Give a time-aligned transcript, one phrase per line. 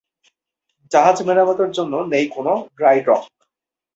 [0.91, 3.23] জাহাজ মেরামতের জন্য নেই কোনো ড্রাই ডক।